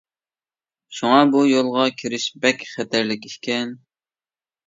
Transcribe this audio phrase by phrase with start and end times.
[0.99, 3.77] شۇڭا بۇ يولغا كىرىش بەك خەتەرلىك ئىكەن.